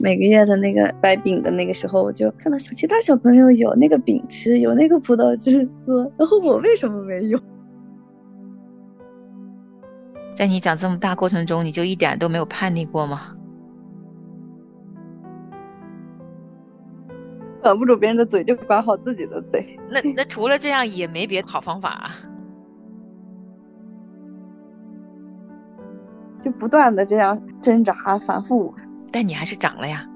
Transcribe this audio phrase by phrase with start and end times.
[0.00, 7.38] 每个月的那个掰饼的那个时候，我就看到其他小朋友有那个饼吃，有那个葡萄汁喝，然后我为什么没有？
[10.36, 13.34] 在你长这么大过程中，你就一点都没有叛逆过吗？
[17.60, 19.76] 管不住别人的嘴，就管好自己的嘴。
[19.90, 22.10] 那那除了这样，也没别的好方法啊。
[26.40, 28.72] 就不断的这样挣扎反复，
[29.10, 30.06] 但你还是长了呀。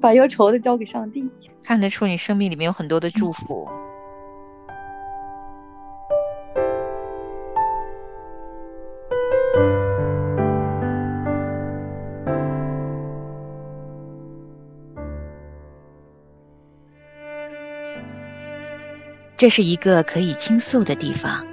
[0.00, 1.30] 把忧愁的交给上帝，
[1.62, 3.68] 看得出你生命里面有很多的祝福。
[19.36, 21.44] 这是一个可以倾诉的地方，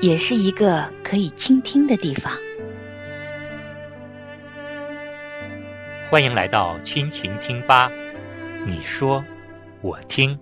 [0.00, 2.32] 也是一个可以倾听的地方。
[6.10, 7.92] 欢迎来到亲情听吧，
[8.64, 9.22] 你说，
[9.82, 10.38] 我听，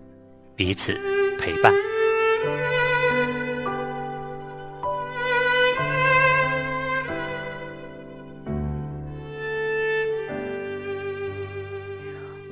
[0.54, 0.94] 彼此
[1.40, 1.74] 陪伴。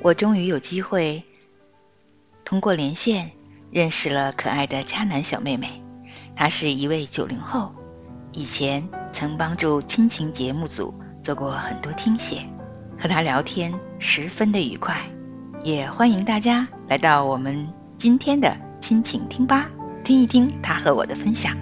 [0.01, 1.23] 我终于有机会。
[2.43, 3.31] 通过连线
[3.71, 5.81] 认识了可爱的迦南小妹妹，
[6.37, 7.73] 他是一位九零后，
[8.31, 10.93] 以前曾帮助亲情节目组
[11.23, 12.47] 做过很多听写，
[12.99, 14.95] 和他聊天十分的愉快，
[15.63, 19.71] 也欢迎大家来到我们今天的亲情听吧，
[20.03, 21.57] 听一听他和我的分享。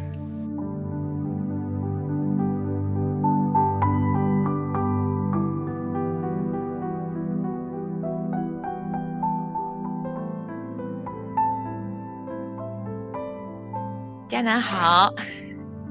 [14.35, 15.13] 佳楠好，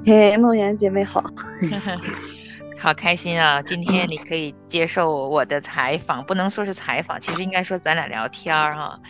[0.04, 1.24] 嘿，梦圆姐妹好，
[2.78, 3.62] 好开心啊！
[3.62, 9.00] 今天你可以接受我的采访，不能说是采访，其实应该说咱俩聊天儿哈。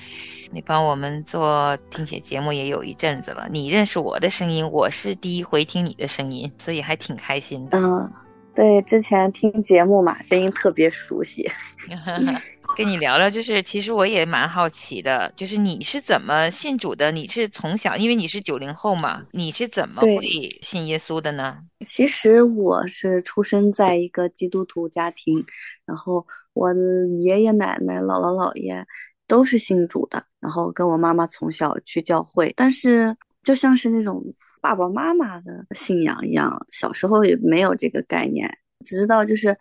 [0.52, 7.76] 你帮我们做听写节目也有一阵子了，你认识我的声音，我是第一回听你的声音，所以还挺开心的。
[7.76, 8.12] 嗯，
[8.54, 11.50] 对，之前听节目嘛，声音特别熟悉。
[12.76, 17.10] 跟你聊聊，就是其实我也蛮好奇的，就是你是怎么信主的？
[17.12, 20.20] 你是从小，因为你是九零后嘛，你是怎么会
[20.60, 21.58] 信耶稣的呢？
[21.86, 25.44] 其实我是出生在一个基督徒家庭，
[25.84, 26.80] 然后我的
[27.20, 28.84] 爷爷奶奶、姥姥姥爷
[29.26, 34.22] 都是信主的，然后跟我妈妈从小去教会，但是就像是那种
[34.60, 39.56] 爸爸妈妈的信仰一样，小时候也没有这个概念，只知道就是。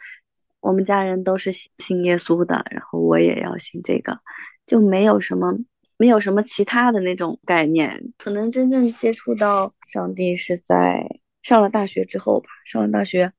[0.64, 4.18] 我们家人都是信耶稣的，然后我也要信这个，
[4.66, 5.54] 就没有什么
[5.98, 8.02] 没有什么其他的那种概念。
[8.18, 11.06] 可能真正接触到上帝是在
[11.42, 12.48] 上了大学之后吧。
[12.66, 13.30] 上了大学，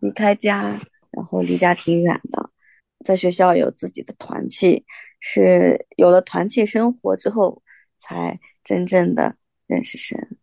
[0.00, 0.76] 离开家，
[1.12, 2.50] 然后离家挺远的，
[3.04, 4.84] 在学校有自己的团契，
[5.20, 7.62] 是有了团契生活之后，
[8.00, 9.36] 才真正的
[9.68, 10.36] 认识神。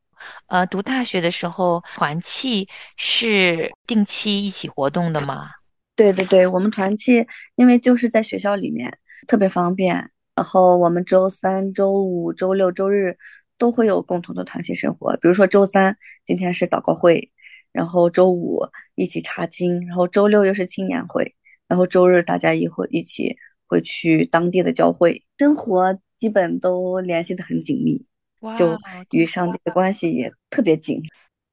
[0.48, 5.50] 呃，读大学的时候，团契是定期一起活动的吗？
[6.00, 13.18] 对对对，我们团契因为就是在学校里面特别方便，然后我们周三、周五、周六、周日
[13.58, 15.12] 都会有共同的团契生活。
[15.18, 17.34] 比如说周三今天是祷告会，
[17.74, 18.62] 然后周五
[18.96, 21.36] 一起查经，然后周六又是青年会，
[21.68, 23.36] 然后周日大家一会一起
[23.68, 28.06] 会去当地的教会，生活基本都联系的很紧密，
[28.58, 28.74] 就
[29.12, 31.02] 与上帝的关系也特别紧。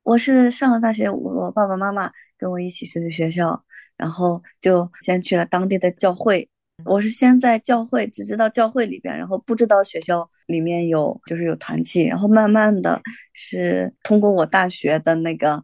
[0.05, 3.65] 我是上了大学，我爸爸妈妈跟我一起去的学校。
[3.97, 6.49] 然后就先去了当地的教会，
[6.84, 13.01] 我是先在教会，只知道教会里边，然后不知道学校里面有就是有团契，然后慢慢的
[13.33, 15.62] 是通过我大学的那个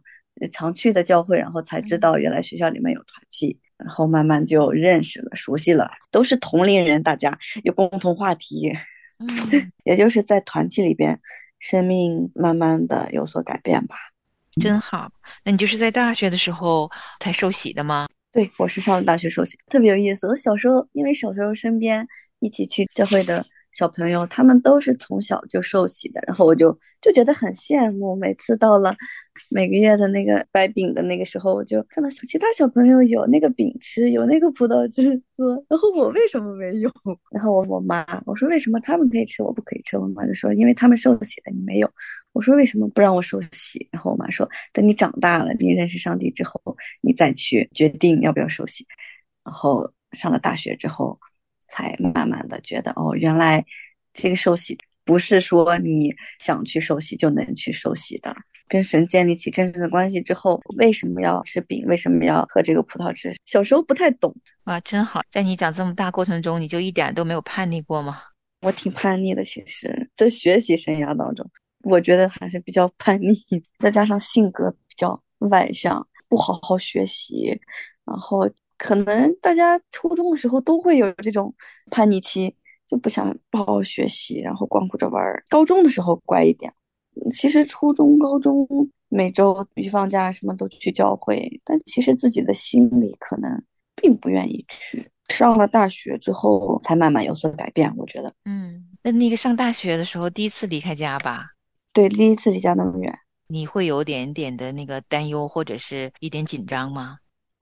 [0.51, 8.73] 常去的教会，然后才知道原来学校里面有团契，然后慢慢就认识了、熟悉了，都是同龄人，大家有共同话题，
[9.19, 9.27] 嗯，
[9.85, 11.21] 也就是在团契里边，
[11.59, 13.95] 生命慢慢的有所改变吧，
[14.59, 15.11] 真好。
[15.43, 16.89] 那你就是在大学的时候
[17.19, 18.07] 才受洗的吗？
[18.33, 20.27] 对，我是上了大学时候，特别有意思。
[20.27, 22.05] 我小时候，因为小时候身边
[22.39, 23.45] 一起去教会的。
[23.73, 28.15] 小朋友他们都是从小就受洗的，然后我就就觉得很羡慕。
[28.15, 28.95] 每次到了
[29.49, 36.91] 每个月的那个掰饼的那个时候，我就看到其他小朋友有那个饼吃，有那个葡萄汁喝，然后我为什么没有？
[37.31, 39.97] 然后我我妈我说为什么他们可以吃，我不可以吃？
[39.97, 41.91] 我妈就说因为他们受洗的，你没有。
[42.31, 43.87] 我说为什么不让我受洗？
[43.91, 46.61] 然后我妈说等你长大了，你认识上帝之后，
[47.01, 48.85] 你再去决定要不要受洗。
[49.43, 51.19] 然后上了大学之后。
[51.73, 53.65] 才慢慢的觉得哦，原来
[54.13, 58.35] 这个受洗不是说你想去受洗就能去受洗的，
[58.67, 61.83] 跟神建立起真正的关系之后，为什么要吃饼？
[61.87, 63.35] 为什么要喝这个葡萄汁？
[63.45, 64.33] 小时候不太懂。
[64.65, 65.21] 啊，真好！
[65.31, 68.21] 在你长这么大过程中，你就一点都没有叛逆过吗？
[68.61, 71.45] 我挺叛逆的，其实，在学习生涯当中，
[71.83, 73.35] 我觉得还是比较叛逆，
[73.79, 77.59] 再加上性格比较外向，不好好学习，
[78.05, 78.49] 然后
[78.83, 81.53] 可能大家初中的时候都会有这种
[81.89, 82.55] 叛逆期。
[82.85, 85.43] 就不想好好学习，然后光顾着玩儿。
[85.47, 86.71] 高中的时候乖一点，
[87.33, 88.67] 其实初中、高中
[89.07, 93.49] 每周一放假什么都去教会，但其实自己的心里可能
[93.95, 95.09] 并不愿意去。
[95.29, 98.31] 上了大学之后才慢慢有所改变，我觉得。
[98.43, 101.45] 嗯，那那个上大学的时候第一次离开家吧？
[101.93, 107.17] 对，第一次离家那么远，你会有点点的那个担忧或者是一点紧张吗？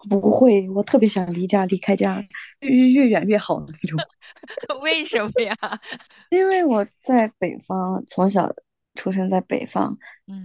[0.10, 2.24] 不会，我特别想离家离开家，
[2.60, 4.00] 越越远越好的那种。
[4.82, 5.56] 为什么呀？
[6.32, 8.52] 因为我在北方，从小
[8.96, 9.98] 出生在北方，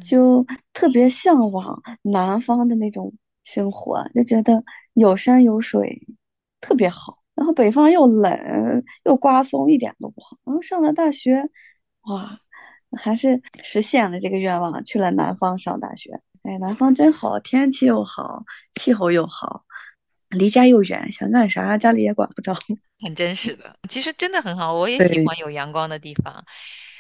[0.04, 3.12] 就特别向往南方的那种
[3.44, 4.62] 生活，就觉得
[4.94, 6.06] 有山有水
[6.60, 7.18] 特别好。
[7.34, 10.38] 然后北方又冷又刮风，一点都不好。
[10.44, 11.42] 然后上了大学，
[12.02, 12.38] 哇，
[12.96, 16.18] 还是实现了这个愿望，去了南方上大学。
[16.46, 18.44] 哎，南方真好，天气又好，
[18.80, 19.64] 气候又好，
[20.30, 22.54] 离家又远，想干啥家里也管不着。
[23.04, 26.44] 很真实的，其实真的很好，我也喜欢有阳光的地方。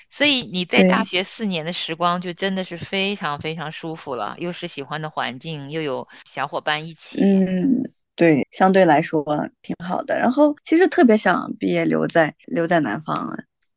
[0.08, 7.20] 所以你在大学四年的时光就真的是非常非常舒服了，又是喜欢的环境，又有小伙伴一起。
[7.22, 7.82] 嗯，
[8.14, 9.24] 对，相对来说
[9.62, 10.18] 挺好的。
[10.18, 13.36] 然后其实特别想毕业留在留在南方。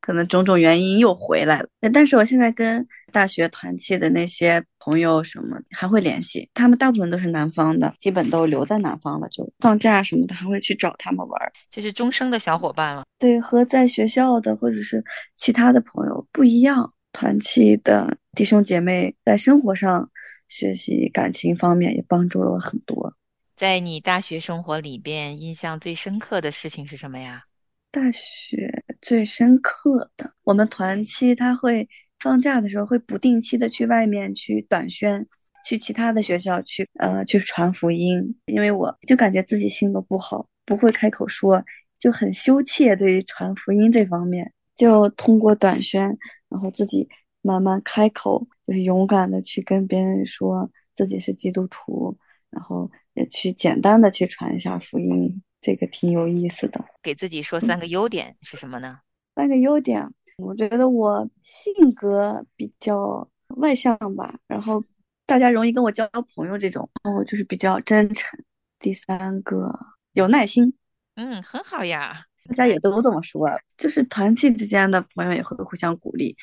[0.10, 13.04] 可能种种原因又回来了，但是我现在跟大学团契的那些朋友什么还会联系，他们大部分都是南方的，基本都留在南方了，就放假什么的还会去找他们玩，就是终生的小伙伴了。
[13.20, 20.10] 对，和在学校的或者是其他的朋友不一样，团契的弟兄姐妹在生活上、
[20.48, 23.14] 学习、感情方面也帮助了我很多。
[23.56, 27.44] 在你大学生活里边，印象最深刻的事情是什么呀？
[27.92, 31.88] 大学最深刻的，我们团期他会
[32.19, 35.25] 放假的时候会不定期的去外面去短宣，
[35.66, 38.36] 去其他的学校去呃去传福音。
[38.46, 41.63] 因为我就感觉自己性格不好，不会开口说，
[42.00, 42.96] 就很羞怯。
[42.96, 46.18] 对于传福音这方面，就通过短宣，
[46.50, 47.07] 然后自己
[47.42, 52.18] 慢慢开口，就是勇敢的去跟别人说自己是基督徒，
[52.50, 55.42] 然后也去简单的去传一下福音。
[55.62, 59.00] 这个挺有意思的，给自己说三个优点是什么呢？
[59.36, 63.28] 三个优点，我觉得我性格比较
[63.58, 64.84] 外向吧，然后
[65.26, 68.40] 大家容易跟我交朋友这种，然后就是比较真诚。
[68.80, 69.78] 第三个
[70.14, 70.74] 有耐心，
[71.16, 76.36] 嗯，很好呀，大家也都这么说，就是团契之间的朋友也会互相鼓励，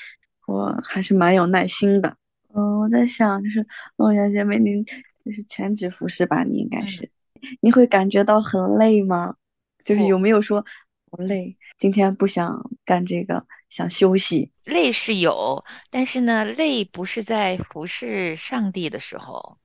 [0.46, 2.16] 我还是蛮有耐心的。
[2.54, 3.66] 嗯，我在想，就是
[3.96, 6.44] 梦圆姐妹，您就是全职服饰吧？
[6.44, 7.10] 你应该是。
[7.60, 9.34] 你会感觉到很累吗？
[9.84, 10.64] 就是有没有说
[11.10, 14.50] 我累，今天不想干这个，想休息？
[14.64, 19.58] 累是有，但是呢，累不是在服侍上帝的时候。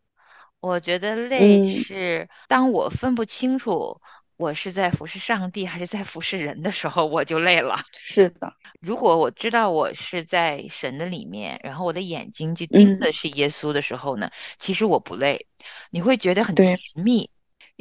[0.60, 4.00] 我觉得累是当我分不清楚
[4.38, 7.80] 我是在服侍上帝还是在服侍人的时候，我就累了。
[7.98, 14.30] 是的，如果我知道我是在神的里面，然后我的眼睛就盯的是耶稣的时候呢，
[14.60, 15.48] 其实我不累。
[15.90, 17.31] 你会觉得很甜蜜。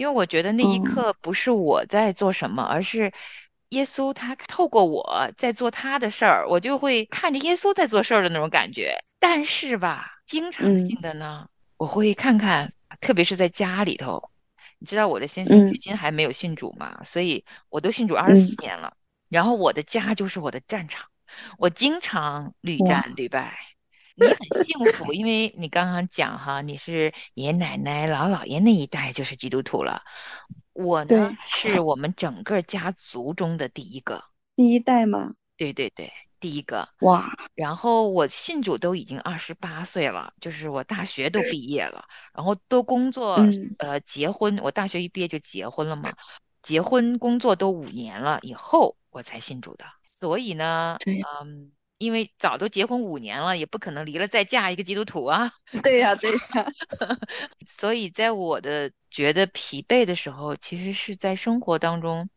[0.01, 3.13] 因为我觉得那一刻不是我在做什么，而是
[3.69, 9.05] 耶稣他透过我在做他的事儿，我就会看着耶稣在做事儿的那种感觉。
[9.19, 14.31] 但是吧，经常性的呢，我会看看，特别是在家里头，
[14.79, 18.97] 你知道我的先生至今还没有信主嘛，所以我都信主二十四年了，
[19.29, 21.11] 然后我的家就是我的战场，
[21.59, 23.59] 我经常屡战屡败。
[24.21, 30.03] 你很幸福，因为你刚刚讲哈，你是爷爷奶奶、老姥爷那一代就是基督徒了。
[30.75, 34.23] 我呢，是我们整个家族中的第一个，
[34.55, 35.33] 第一代吗？
[35.57, 36.89] 对对对，第一个。
[37.01, 37.31] 哇！
[37.55, 43.39] 然后我信主都已经二十八岁了，就是我大学都毕业了，然后都工作，
[43.79, 44.59] 呃，结婚。
[44.63, 46.13] 我大学一毕业就结婚了嘛，
[46.63, 49.87] 结婚工作都五年了以后我才信主的。
[50.05, 50.99] 所以呢，
[51.43, 51.73] 嗯。
[52.01, 55.53] 因为早都结婚五年了，也不可能离了再嫁一个基督徒啊。
[55.85, 56.39] 对呀，对呀。
[57.69, 62.31] 所以在我的觉得疲惫的时候，其实是在生活当中，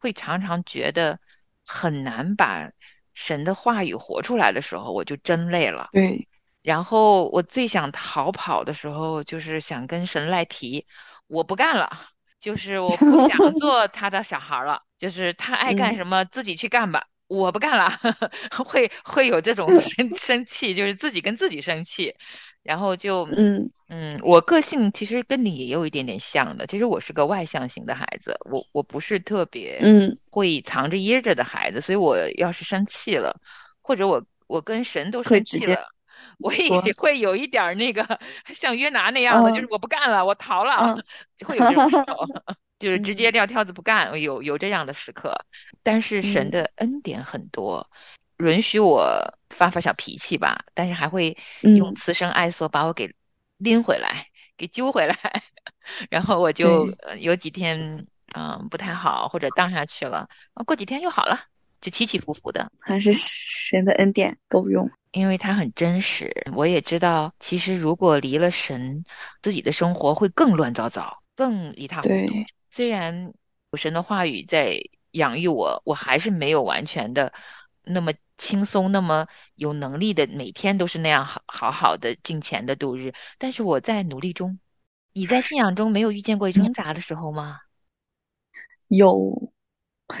[0.00, 1.20] 会常常觉得
[1.64, 2.72] 很难把
[3.14, 5.90] 神的话语活出来的时候，我就真累了。
[5.92, 6.26] 对。
[6.62, 10.88] 然后我最想逃跑的时候，就是想跟神赖皮，
[11.28, 11.96] 我不干了，
[12.40, 17.06] 就是我不想做他的小孩了，就是他爱干什么自己去干吧。
[17.36, 17.90] 我不干了，
[18.64, 22.14] 会会有这种生生气，就是自己跟自己生气。
[22.62, 26.66] 然后就嗯嗯，我个性其实跟你也有一点点像的。
[26.66, 33.38] 其实我是个外向型的孩子，我我不是特别嗯会藏着掖着的孩子，所以我要是生气了，
[33.82, 35.86] 或者我我跟神都生气了，
[36.38, 38.18] 我也会有一点儿那个
[38.54, 41.04] 像约拿那样的，就是嗯我不干了，我逃了，嗯
[41.46, 42.26] 会有这种时候，
[42.84, 45.34] 就是直接嗯撂挑子不干，有有这样的时刻。
[45.82, 47.88] 但是神嗯的恩典很多，
[48.38, 51.34] 允许我发发小脾气吧，但是还会
[51.76, 53.10] 用嗯慈生爱索把我给
[53.56, 54.26] 拎回来，
[54.58, 55.16] 给揪回来，
[56.10, 56.86] 然后我就
[57.20, 61.40] 有几天嗯、不太好，或者荡下去了，啊过几天又好了，
[61.80, 62.70] 就起起伏伏的。
[62.80, 64.90] 还是神的恩典够用。
[65.12, 69.04] 因为它很真实，我也知道，其实如果离了神，
[69.40, 72.34] 自己的生活会更乱糟糟，更一塌糊涂。
[72.74, 73.32] 对，虽然
[73.70, 74.80] 有神的话语在
[75.12, 77.32] 养育我，我还是没有完全的
[77.84, 83.14] 那么轻松，那么有能力的，每天都是那样好好好的金钱的度日。
[83.38, 84.58] 但是我在努力中。
[85.12, 87.60] 你在信仰中没有遇见过挣扎的时候吗？
[88.88, 89.52] 有，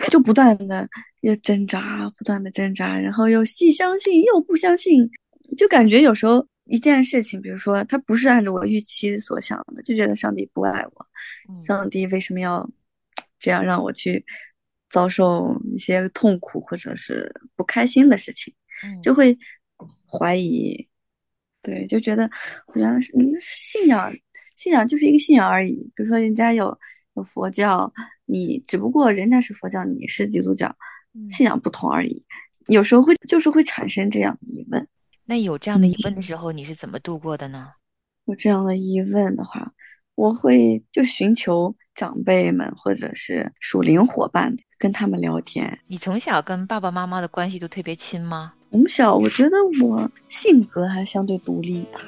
[0.08, 0.88] 就不断的
[1.22, 5.10] 要挣扎，不断的挣扎，然后又既相信又不相信，
[5.56, 11.06] 就感觉有时候一件事情，比如说他不是按照我预期所想的，就觉得上帝不爱我，
[11.48, 12.68] 嗯上帝为什么要
[13.38, 14.24] 这样让我去
[14.88, 19.36] 遭受一些痛苦或者是不开心的事情，嗯就会
[20.06, 20.88] 怀疑，
[21.60, 22.30] 对，就觉得
[22.74, 24.10] 原来是嗯信仰，
[24.56, 25.74] 信仰就是一个信仰而已。
[25.94, 26.78] 比如说人家有
[27.14, 27.92] 有佛教，
[28.24, 30.74] 你只不过人家是佛教，你是基督教，
[31.12, 32.24] 嗯信仰不同而已。
[32.68, 34.88] 有时候会就是会产生这样的疑问。
[35.26, 37.72] 那有这样的疑嗯问的时候，你是怎么度过的呢？
[38.26, 39.72] 有这样的疑问的话，
[40.14, 45.78] 我会就寻求长辈们或者是属灵伙伴，跟他们聊天。
[45.86, 48.52] 你从小跟爸爸妈妈的关系都特别亲吗？
[48.70, 52.00] 从小我觉得我性格还相对独立吧。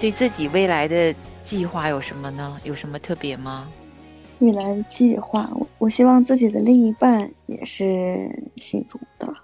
[0.00, 1.12] 对自己未来的
[1.42, 2.56] 计划有什么呢？
[2.62, 3.68] 有什么特别吗？
[4.38, 9.34] 未来的计划，我我希望自己的另一半也是信主的，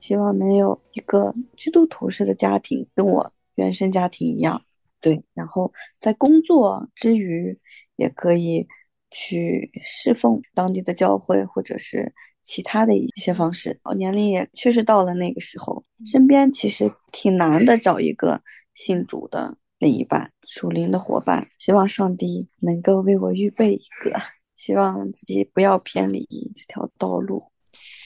[0.00, 4.60] 希望能有一个基督徒式的家庭，跟我原生家庭一样。
[5.00, 7.58] 对，然后在工作之余，
[7.96, 8.66] 也可以
[9.10, 13.80] 去侍奉当地的教会，或者是其他的一些方式。
[13.84, 18.38] 我年龄也确实到了那个时候，身边其实挺难的，找一个
[18.74, 21.48] 信主的另一半、属灵的伙伴。
[21.58, 24.16] 希望上帝能够为我预备一个，
[24.56, 27.50] 希望自己不要偏离这条道路。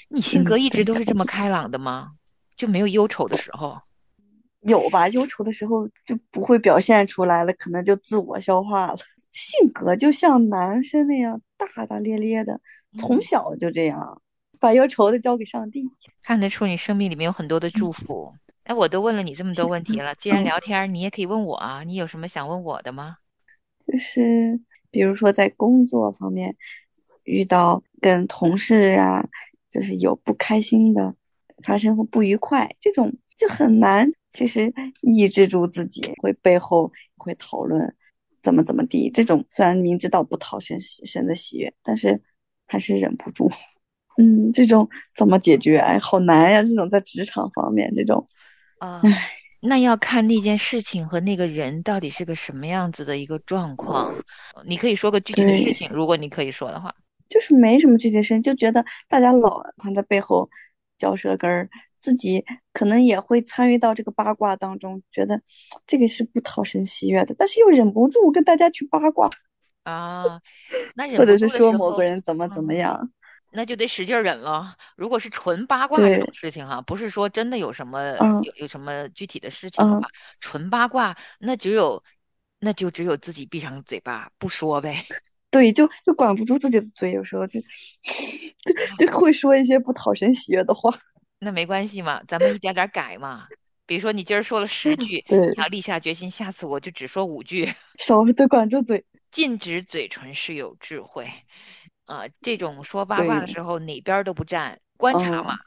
[0.08, 2.12] 你性格嗯一直都是这么开朗的吗？
[2.56, 3.78] 就没有忧愁的时候？
[4.62, 8.96] 有吧，忧愁的时候就不会表现出来了，可能就自我消化了。
[9.30, 12.60] 性格就像男生那样大大咧咧的，
[12.98, 14.20] 从嗯小就这样，
[14.58, 15.84] 把忧愁的交给上帝。
[16.22, 18.34] 看得出你生命里面有很多的祝福。
[18.68, 21.82] 哎，我都问了你这么多问题了，既然嗯聊天儿，你也可以问我啊。
[21.84, 23.16] 你有什么想问我的吗？
[23.80, 24.60] 就是
[24.90, 26.54] 比如说在工作方面
[27.24, 29.26] 遇到跟同事啊，
[29.70, 31.14] 就是有不开心的，
[31.62, 34.70] 发生或不愉快，这种就很难，其实
[35.00, 37.96] 抑制住自己，会背后会讨论
[38.42, 39.10] 怎么怎么地。
[39.10, 42.20] 这种虽然明知道不讨神喜神的喜悦，但是
[42.66, 43.50] 还是忍不住。
[44.20, 45.78] 嗯，这种怎么解决？
[45.78, 46.62] 哎，好难呀！
[46.62, 48.28] 这种在职场方面，这种，
[48.78, 54.14] 啊、唉，那要看那件事情和那个人到底是个什么样子的一个状况。
[54.66, 56.94] 你可以说个具体的事情，如果你可以说的话。
[57.28, 60.48] 就是没什么具体事情，就觉得大家老还在背后
[60.96, 61.68] 嚼舌根儿，
[62.00, 65.42] 自己可能也会参与到这个八卦当中，觉得
[65.86, 69.28] 这个是不讨神喜悦的，但是又忍不住跟大家去八卦，
[69.82, 70.40] 啊，
[70.94, 73.10] 那 忍或者是说某个人怎么怎么嗯样。
[73.50, 74.76] 那就得使劲儿忍了。
[74.96, 80.08] 如果是纯八卦这种事情哈，不是说真的有什么嗯有有什么具体的事情的嗯话，
[80.40, 82.02] 纯八卦那只有
[82.60, 85.04] 那就只有自己闭上嘴巴不说呗。
[85.50, 90.90] 对，就就管不住自己的嘴，有时候就就就会说一些不讨神喜悦的话。
[91.40, 93.46] 那没关系嘛，咱们一点点改嘛。
[93.86, 97.72] 比如说你今儿说了十句，对你要立下决心，下次我就只说五句。
[97.98, 99.02] 稍微得管住嘴。
[99.30, 101.26] 禁止嘴唇是有智慧，
[102.08, 105.54] 啊、这种说八卦的时候哪边儿都不站，观察嘛。
[105.54, 105.64] 嗯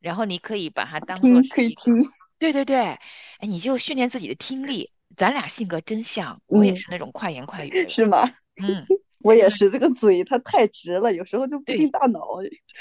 [0.00, 1.94] 然后你可以把它当做是一个可以听，
[2.38, 3.00] 对对对，哎，
[3.42, 4.90] 你就训练自己的听力。
[5.14, 7.70] 咱俩性格真像，我也嗯是那种快言快语。
[7.86, 8.26] 是吗？
[8.62, 8.86] 嗯，
[9.20, 12.22] 我也是，这个嘴它太直了，有时候就不对进大脑。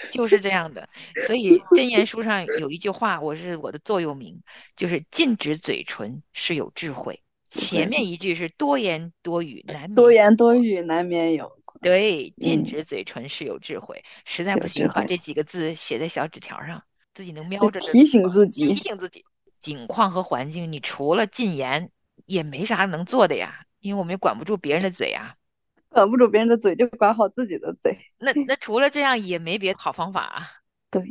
[0.10, 0.88] 就是这样的。
[1.28, 4.42] 所以箴言书上有一句话，我是我的座右铭，
[4.78, 7.22] 就是禁止嘴唇是有智慧。
[7.50, 11.52] 前面一句是多言多语难免多言多语难免有。
[11.82, 19.26] 对，禁嗯止嘴唇是有智慧，实在不行，把这几个字写在小纸条上，自己能瞄着提醒自己提醒自己。
[19.60, 21.92] 景况和环境，你除了禁言，
[22.26, 25.36] 也没啥能做的呀，因为我们也管不住别人的嘴啊。
[25.90, 27.98] 管不住别人的嘴，就管好自己的嘴。
[28.20, 30.48] 那那除了这样，也没别的好方法啊。
[30.90, 31.04] 对，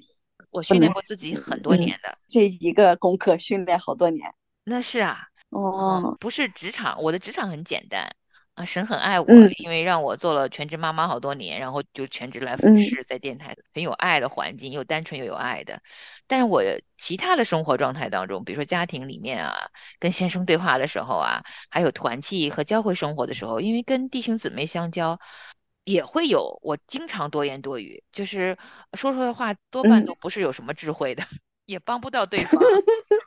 [0.51, 4.33] 我训练过自己很多嗯年的，这一个功课训练好多年。
[4.65, 8.09] 那是啊，哦嗯，，不是职场，我的职场很简单
[8.59, 15.81] 啊，神很爱我，嗯因为让我做了全职妈妈好多年，然后就全职来服嗯侍，在电台很有爱的环境，又单纯又有爱的。
[16.27, 16.63] 但我
[16.97, 25.19] 其他的生活状态当中，比如说家庭里面啊，跟先生对话的时候啊，还有团契和教会生活的时候，因为跟弟兄姊妹相交。
[25.85, 28.59] 也会有，我经常多言多语，就是
[28.93, 31.23] 说出的话多半嗯都不是有什么智慧的，
[31.65, 32.61] 也帮不到对方。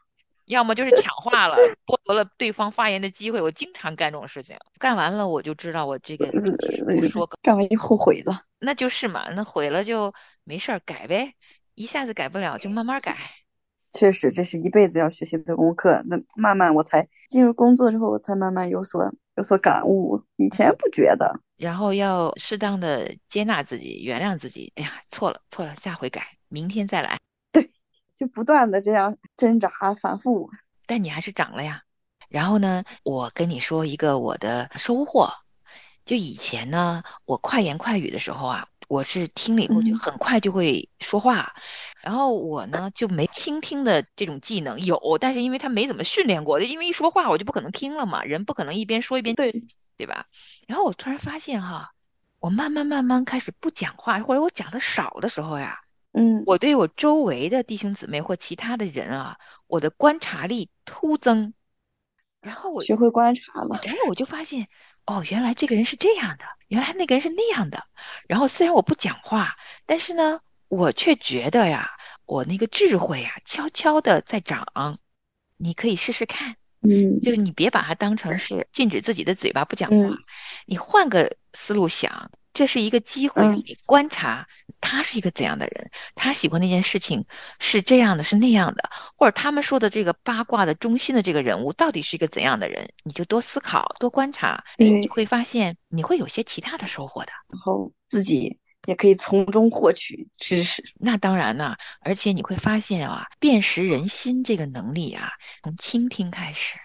[0.51, 3.41] 要么就是抢话了，剥夺了对方发言的机会。
[3.41, 8.43] 我经常干这种事情，干完了我就知道我这个不说，干完就后悔了。
[8.59, 11.33] 那就是嘛，那毁了就没事儿改呗，
[11.75, 13.15] 一下子改不了就慢慢改。
[13.93, 16.03] 确实，这是一辈子要学习的功课。
[16.05, 20.21] 那慢慢我才进入工作之后，我才慢慢有所有所感悟。
[20.35, 21.33] 以前不觉得。
[21.55, 24.73] 然后要适当的接纳自己，原谅自己。
[24.75, 27.17] 哎呀，错了错了，下回改，明天再来。
[28.21, 29.67] 就不断的这样挣扎
[29.99, 30.51] 反复。
[30.85, 31.81] 但你还是长了呀。
[32.29, 35.33] 然后呢，我跟你说一个我的收获。
[36.05, 41.53] 就以前呢，我快言快语的时候啊，我是听了以后就嗯很快就会说话，
[42.03, 49.51] 然后我呢就没倾听的这种技能，有，但是因为他没怎么训练过，就因为一说话我就不可能听了嘛，人不可能一边说一边对，
[49.97, 50.27] 对吧？
[50.67, 51.91] 然后我突然发现哈，
[52.39, 55.79] 我慢慢慢慢开始不讲话，或者我讲的少的时候呀，
[56.13, 61.53] 嗯，我对我周围的弟兄姊妹或其他的人啊，我的观察力突增，
[62.41, 63.79] 然后我学会观察了。
[63.83, 64.67] 哎，我就发现
[65.05, 67.85] 哦，原来这个人是这样的，原来那个人是那样的。
[68.27, 71.91] 然后虽然我不讲话，但是呢，我却觉得呀，
[72.25, 74.99] 我那个智慧呀，悄悄的在长。
[75.63, 80.17] 你可以试试看，嗯，就是你别把它当成是禁止自己的嘴巴不讲话，嗯
[80.65, 84.47] 你换个思路想，这是一个机会嗯让你观察
[84.79, 87.25] 他是一个怎样的人，他喜欢那件事情
[87.59, 97.31] 是这样的，是那样的，或者他们说的这个八卦的中心的这个人物到底是一个怎样的人，你就多思考，多观察，哎，你会发现你会有些其他的收获的。
[97.49, 100.83] 然后自己也可以从中获取知识。
[100.99, 105.29] 那当然了，而且你会发现啊，辨识人心这个能力啊，
[105.63, 106.79] 从倾听开始。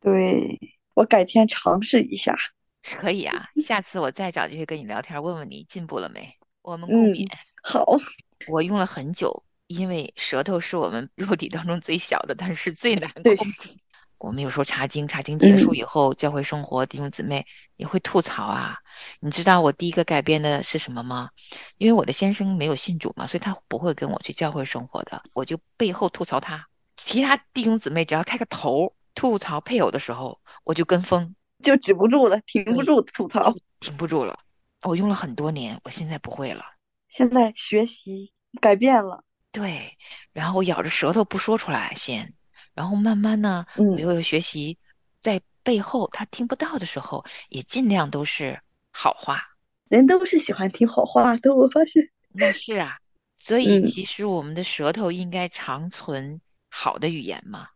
[0.00, 0.60] 对，
[0.94, 2.36] 我改天尝试一下。
[2.84, 6.36] 可以啊，下次我再找机会跟你聊天，问问你进步了没。
[6.62, 7.26] 我们共嗯勉。
[7.62, 7.84] 好，
[8.46, 13.70] 我用了很久，因为舌头是我们肉体当中最小的，但是最难对控制。
[14.18, 18.78] 我们有时候查经，查经结束嗯以后，教会生活弟兄姊妹也会吐槽啊。
[19.20, 21.30] 你知道我第一个改变的是什么吗？
[21.78, 26.66] 因为我的先生没有信主嘛，所以他不会跟我去教会生活的，我就背后吐槽他。
[26.96, 33.52] 其他弟兄姊妹只要开个头吐槽配偶的时候，我就跟风，就止不住了，停不住吐槽。
[33.80, 34.38] 停不住了。
[34.82, 36.64] 我用了很多年，我现在不会了。
[37.08, 39.96] 现在学习改变了，对，
[40.32, 42.34] 然后我咬着舌头不说出来先，
[42.74, 44.78] 然后慢慢呢，我嗯，又有学习，
[45.20, 48.60] 在背后他听不到的时候，也尽量都是
[48.92, 49.42] 好话。
[49.88, 52.10] 人都是喜欢听好话的，我发现。
[52.32, 52.98] 那是啊，
[53.32, 57.68] 所以嗯其实我们的舌头应该长存好的语言嘛。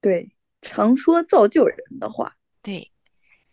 [0.00, 0.30] 对，
[0.62, 2.90] 常说造就人的话，对，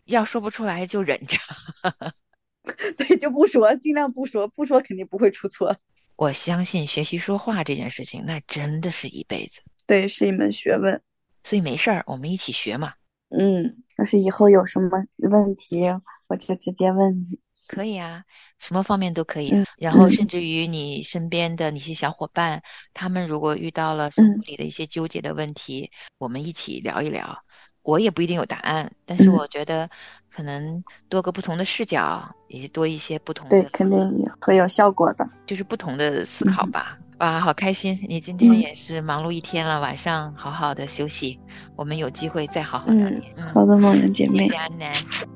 [0.06, 1.38] 要说不出来就忍着。
[2.98, 5.76] 对，就不说，尽量不说，不说肯定不会出错。
[6.16, 9.62] 我相信学习说话这件事情，那真的是一辈子。
[9.86, 11.02] 对，是一门学问。
[11.44, 12.94] 所以没事儿，我们一起学嘛。
[13.30, 15.82] 嗯，要是以后有什么问题，
[16.28, 17.40] 我就直接问你。
[17.68, 18.24] 可以啊，
[18.60, 19.50] 什么方面都可以。
[19.52, 22.62] 嗯然后嗯甚至于你身边的那些小伙伴，
[22.94, 27.44] 他们如果遇到了生活嗯里的一些纠结的问题，我们一起聊一聊。
[27.84, 29.90] 我也不一定有答案，但是嗯我觉得
[30.34, 34.00] 可能多个不同的视角，也多一些不同对，的，肯定
[34.40, 35.30] 会有效果的。
[35.46, 36.98] 就是不同的思考吧。
[37.20, 37.98] 哇，好开心！
[38.10, 41.40] 你今天嗯也是忙碌一天了，晚上好好的休息。
[41.76, 43.22] 我们有机会再好好聊嗯
[43.54, 44.94] 好的，梦圆姐妹谢谢，安南。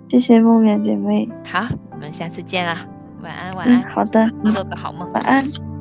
[0.10, 1.30] 谢谢梦圆姐妹。
[1.46, 2.86] 好，我们下次见啦。
[3.22, 5.10] 晚安，晚嗯，安，好的，嗯做个好梦。
[5.14, 5.48] 晚安。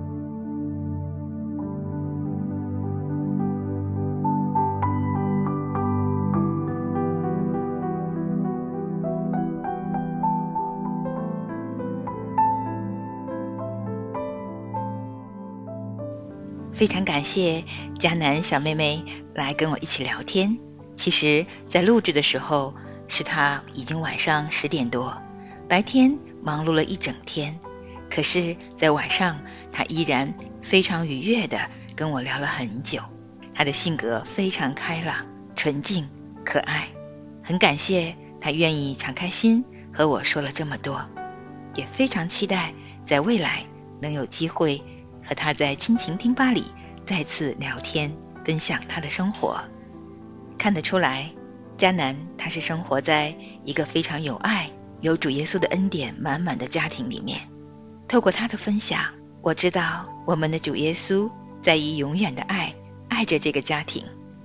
[16.76, 17.64] 非常感谢
[17.98, 19.02] 迦南小妹妹
[19.34, 20.58] 来跟我一起聊天。
[20.94, 22.74] 其实，在录制的时候，
[23.08, 25.16] 是她已经晚上十点多，
[25.70, 27.58] 白天忙碌了一整天，
[28.10, 29.40] 可是，在晚上，
[29.72, 33.00] 她依然非常愉悦的跟我聊了很久。
[33.54, 36.10] 她的性格非常开朗、纯净、
[36.44, 36.88] 可爱，
[37.42, 41.08] 很感谢她愿意敞开心和我说了这么多，
[41.74, 43.64] 也非常期待在未来
[44.02, 44.82] 能有机会。
[45.26, 46.64] 和他在亲情听吧里
[47.04, 49.60] 再次聊天，分享他的生活。
[50.58, 51.32] 看得出来，
[51.76, 57.40] 迦南他是生活在一个非常有爱、有主耶稣的恩典满满的家庭里面。
[58.08, 62.74] 透过他的分享，我知道我们的主耶稣在以永远的爱
[63.08, 64.04] 爱着这个家庭，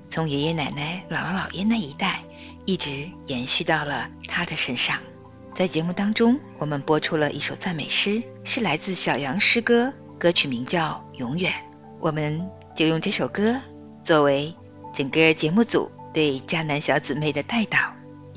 [0.09, 2.23] 从爷爷奶奶、姥姥姥爷那一代，
[2.65, 4.97] 一直延续到了他的身上。
[5.53, 9.93] 在节目当中，我们播出了一首赞美诗，是来自小杨诗歌。
[10.21, 11.51] 歌曲名叫《永远》，
[11.99, 13.59] 我们就用这首歌
[14.03, 14.53] 作为
[14.93, 17.79] 整个节目组对迦南小姊妹的带导。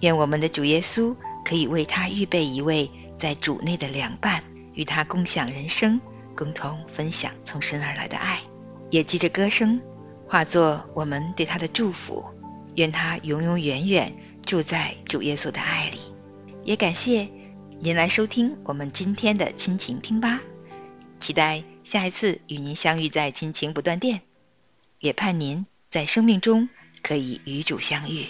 [0.00, 4.42] 愿我们的主耶稣可以为她预备一位在主内的良伴，
[4.72, 6.00] 与她共享人生，
[6.34, 8.40] 共同分享从神而来的爱。
[8.90, 9.82] 也记着歌声，
[10.26, 12.24] 化作我们对她的祝福。
[12.76, 14.14] 愿她永永远远
[14.46, 16.00] 住在主耶稣的爱里。
[16.64, 17.28] 也感谢
[17.78, 20.40] 您来收听我们今天的亲情听吧。
[21.20, 24.22] 期待下一次与您相遇在亲情不断电，
[24.98, 26.68] 也盼您在生命中
[27.02, 28.26] 可以与主相遇。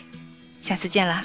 [0.61, 1.25] 下次见啦！